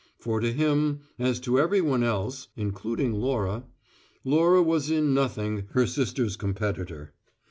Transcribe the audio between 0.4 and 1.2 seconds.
him,